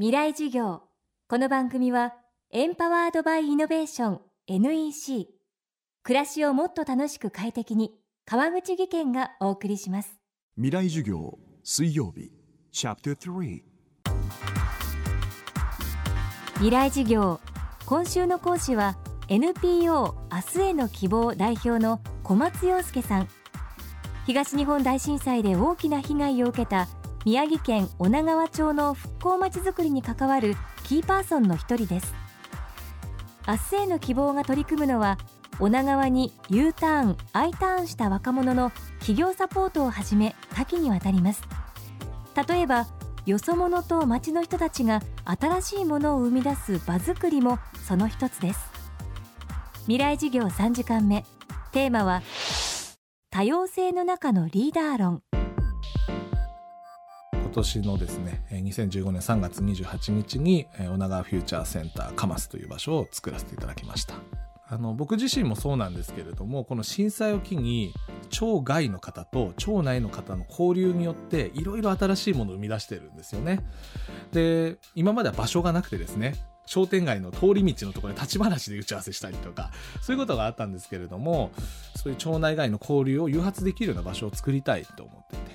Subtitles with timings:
[0.00, 0.82] 未来授業。
[1.28, 2.14] この番組は
[2.52, 5.26] エンパワードバイイノベーション NEC
[6.04, 7.90] 暮らしをもっと楽しく快適に
[8.24, 10.20] 川口義賢がお送りします。
[10.54, 12.30] 未来授業水曜日
[12.70, 13.62] チャプター3
[16.54, 17.40] 未来授業。
[17.84, 18.96] 今週の講師は
[19.28, 23.28] NPO 明日への希望代表の小松洋介さん。
[24.26, 26.86] 東日本大震災で大きな被害を受けた
[27.28, 32.14] 宮城県女川町の復興まちづくりに関わるキーパーソンの一人です。
[33.46, 35.18] 明日への希望が取り組むのは
[35.60, 41.42] 女川に U ターン I ターンした若者の企業サポートをはじめ多岐にわたります。
[42.48, 42.86] 例えば
[43.26, 48.60] よそ者と町の人たちが新しいものを生み出す場作りもその一つです。
[49.80, 51.26] 未来事業3時間目。
[51.72, 52.22] テーマは
[53.28, 55.20] 多様性の中のリーダー論。
[57.58, 64.14] 年のですね2015年3月28日に女川フューチャーセンターカマスという場所を作らせていただきました。
[64.70, 67.94] あの僕自身もそうなんですけれどもこの震災を機に
[68.28, 73.60] 町外の方と町内の方の交流によっていろいろ新しいものを生み出してるんですよね。
[74.32, 76.34] で今までは場所がなくてですね
[76.66, 79.70] 商店街の通り道のところで立ち話で打ち合わせしたりとか
[80.02, 81.50] そういうことがあったんですけれども
[81.96, 85.47] そういう町内外の交流を誘発できるような場所を作りたいと思ってて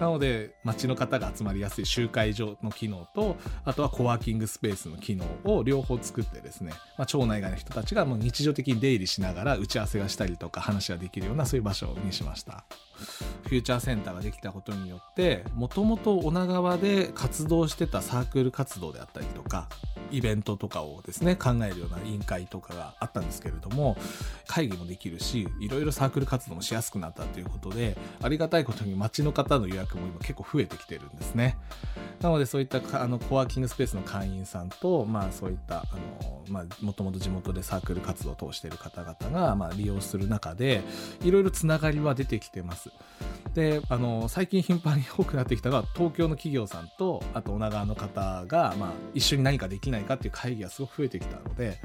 [0.00, 12.64] なので町の方が集まりやすい集会所の機能とあとはコワーキングスペースの機能を両方作ってですね、まあ、町内外の人たちがもう日常的に出入りしながら打ち合わせがしたりとか話ができるようなそういう場所にしました。
[13.44, 19.68] フューチャーセンターができたことによってもともと女川で活動してたサークル活動であったりとか
[20.10, 23.96] イベントとかをですね考えるような委員会とかがあったんですけれども
[24.46, 31.56] 会議もできるしいろいろサークル活動もしやすくなったということでありがたいことに町の方の予約も今結構増えてきてるんですね。
[32.20, 35.84] なのでそういったあのコワーキングスペースの会員さんとまあそういったあ
[36.20, 40.82] のまあもともと地元でサークル活動を通している方々がまあ利用する中で
[41.22, 42.85] いろいろつながりは出てきてます
[43.54, 51.78] であの最近頻繁に多くなってきたのは東京の企業さんとあと女川の方が、まあ、一緒に何かできないかっていう会議がすごく増えてきたので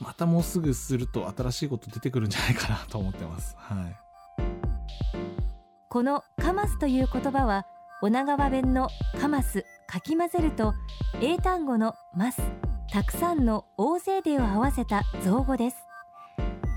[0.00, 3.54] またもうすぐすると新しいこと出てくるんじゃないかなと思ってます。
[3.56, 3.96] はい。
[5.88, 7.66] この「カマス」という言葉は
[8.02, 8.88] 女川弁の
[9.20, 10.74] 「カマス」かき混ぜると
[11.20, 12.42] 英単語の「マス」
[12.92, 15.83] たくさんの大勢でを合わせた造語です。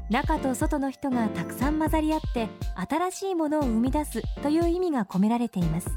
[0.09, 2.47] 中と外の人がたくさん混ざり合って
[2.89, 5.89] 新しいものを生み出すという意味が込められています。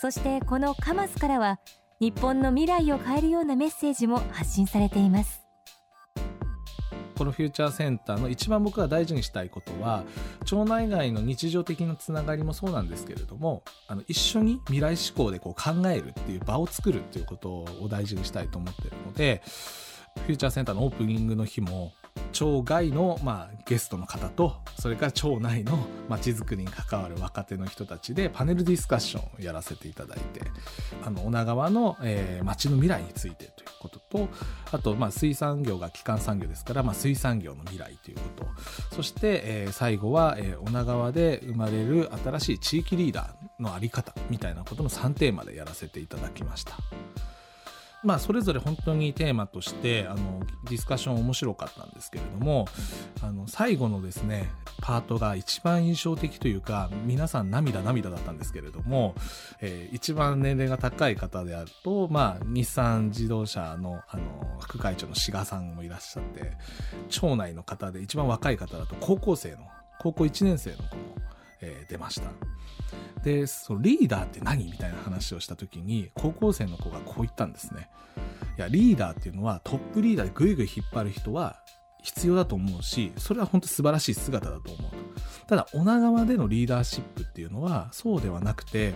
[0.00, 1.58] そしてこのカマスからは
[2.00, 5.42] 日本の未来を変えるようなメッセージも発信されています。
[7.16, 10.04] このフューチャーセンターの一番僕が大事にしたいことは
[10.44, 19.42] 町内外の日常的なつながりもそうなんですけれどもあの一緒に未来志向でこう考えるっていう場を作るっていうことを大事にしたいと思ってるので
[20.26, 21.92] フューチャーセンターのオープニングの日も
[22.32, 25.78] 町外の、まあ、ゲストの方とそれから町内の
[26.08, 30.42] まちづくりに関わる若手の人たちでパネルディスカッションをやらせていただいて
[31.04, 34.28] あの女川の、えー、町の未来についてということと
[34.72, 38.22] あと、まあ、水産業が基幹産業ですから、まあ、水産業の未来というこ
[38.90, 46.78] とそして、えー、最後は、えー、女川で生まれる新しい地域リーダーの在り方みたいなことの3テーマでやらせていただきました。
[48.02, 52.66] まあ、それぞれ本当にテーマとしてあのディスカッション面白かったんですけれども
[53.22, 59.14] あの最後のですねパートが一番印象的というか皆さん涙涙だったんですけれども、
[59.60, 64.22] えー、一番年齢が高い方であると、まあ、日産自動車のあの
[64.60, 66.52] 副会長の志賀さんもいらっしゃって
[67.08, 69.58] 町内の方で一番若い方だと高校生の
[70.00, 70.88] 高校1年生の子も、
[71.60, 72.30] えー、出ました。
[73.22, 74.64] でそのリーダーって何？
[74.64, 77.88] みたいな話をした時に高校生の子がこう言ったんですね。
[78.58, 81.62] いやリーダーっていうのはトップリーダーでぐいぐい引っ張る人は
[82.02, 84.90] 必要だと思うしそれは本当素晴らしい姿だと思う
[85.46, 88.92] ただ女川でのリーダーシップっていうのはそうではなくて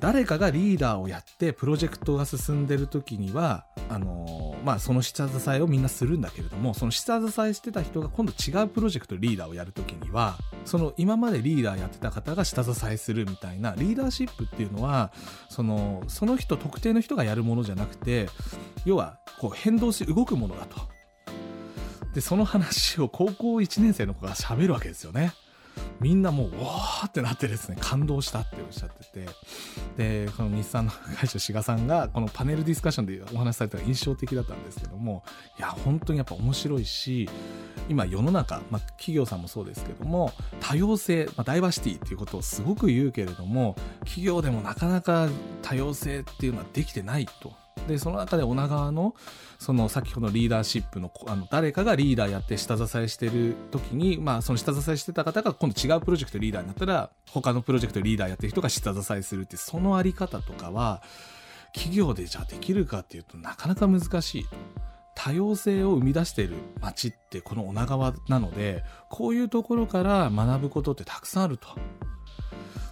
[0.00, 15.12] 誰かがリーダーをやってプロジェクトが進んでる時にはあの、まあ、その下支えをみんなするんだけれどもその下支えしてた人が今度違うプロジェクトリーダーをやる時にはその今までリーダーやってた方が下支えするみたいなリーダーシップっていうのは
[15.48, 18.28] そのその人特定の人がやるものじゃなくて
[18.84, 20.80] 要はこう変動し動くものだと。
[22.14, 25.32] でその話を高校1年生の子が喋るわけですよね。
[26.00, 35.22] みんなもう、わーってなってですね、感動したっておっしゃってて、で、この日産の会社、志賀さんが、このパネルディスカッションでお話しされたのが印象的だったんですけども、
[35.58, 37.28] いや、本当にやっぱ面白いし、
[37.92, 45.28] 今世の中、まあ、企業さんもそうですけども多様性、まあ、ダイバーシティっていうことをすごく言うけれども企業でもなかなか
[45.60, 47.52] 多様性っていうのはできてないと。
[47.88, 49.14] でその中で女川の
[49.58, 61.02] その先ほどリーダーシップのあの誰かがリーダーやって下支えしてる時に、まあ、その下支えしてた方が今度違うプロジェクトリーダーになったら他のプロジェクトリーダーやってる人が下支えするってそのあり方とかは
[61.72, 64.91] 企業でじゃあできるかっていうとなかなか難しいと。
[65.24, 71.68] 多様性を生み出している街ってこの女川なのでこういうところから学ぶことってたくさんあると。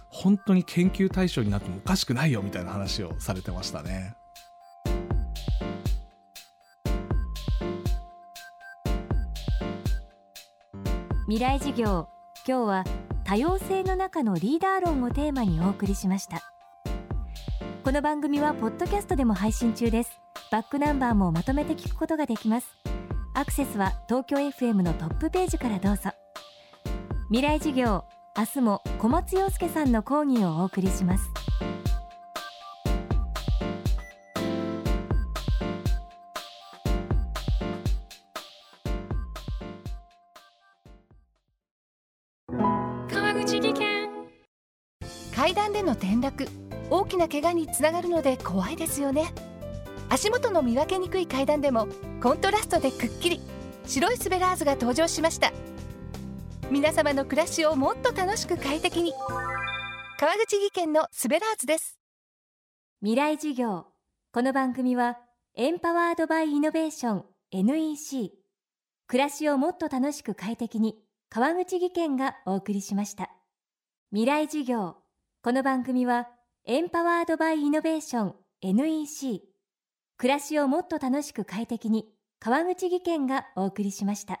[0.07, 4.15] 本当に研究対象になってもおかしくないよみたいな話をされてましたね。
[11.27, 12.07] 未来事業
[12.47, 12.83] 今日は
[13.25, 16.41] 多様性の中のリーダー論をテーマにお送りしました。
[17.83, 20.20] この番組はポッドキャストでも配信中です。
[20.51, 22.67] バックナンバーもまとめて聞くことができます。
[23.33, 26.11] アクセスは東京 FM のトップページからどうぞ。
[27.29, 28.03] 未来事業
[28.37, 31.23] 明日も小松洋介さんの講義をお送りします。
[43.09, 44.09] 川口技研。
[45.33, 46.45] 階段での転落
[46.89, 49.33] 大きな怪我につながるので怖いですよね
[50.13, 51.87] 足元の見分けにくい階段でも
[52.21, 53.39] コントラストでくっきり
[53.85, 55.53] 白いスベラーズが登場しました。
[56.69, 59.13] 皆様の暮らしをもっと楽しく快適に。
[60.19, 61.97] 川口技研のスベラーズです。
[62.99, 63.85] 未来事業。
[64.33, 65.17] この番組は
[65.55, 68.31] エンパワードバイイノベーション NEC
[69.07, 70.97] 暮らしをもっと楽しく快適に
[71.29, 73.29] 川口義賢がお送りしました。
[74.11, 74.97] 未来事業。
[75.41, 76.27] この番組は
[76.65, 79.50] エンパワードバイイノベーション NEC
[80.21, 82.07] 暮らしをもっと楽しく快適に
[82.39, 84.40] 川口義賢がお送りしました。